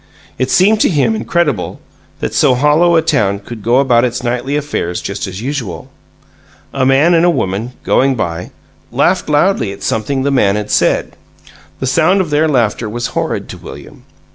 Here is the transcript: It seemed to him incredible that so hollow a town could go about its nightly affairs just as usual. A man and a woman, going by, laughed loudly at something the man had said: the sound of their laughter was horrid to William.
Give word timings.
It 0.39 0.49
seemed 0.49 0.79
to 0.79 0.89
him 0.89 1.15
incredible 1.15 1.79
that 2.21 2.33
so 2.33 2.55
hollow 2.55 2.95
a 2.95 3.03
town 3.03 3.37
could 3.37 3.61
go 3.61 3.77
about 3.77 4.03
its 4.03 4.23
nightly 4.23 4.55
affairs 4.55 4.99
just 4.99 5.27
as 5.27 5.43
usual. 5.43 5.91
A 6.73 6.87
man 6.87 7.13
and 7.13 7.23
a 7.23 7.29
woman, 7.29 7.73
going 7.83 8.15
by, 8.15 8.49
laughed 8.91 9.29
loudly 9.29 9.71
at 9.71 9.83
something 9.83 10.23
the 10.23 10.31
man 10.31 10.55
had 10.55 10.71
said: 10.71 11.15
the 11.79 11.85
sound 11.85 12.19
of 12.19 12.31
their 12.31 12.47
laughter 12.47 12.89
was 12.89 13.13
horrid 13.13 13.47
to 13.49 13.59
William. 13.59 14.03